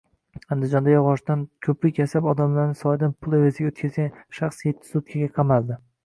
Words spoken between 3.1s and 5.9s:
pul evaziga o‘tkazgan shaxsyettisutkaga qamaldi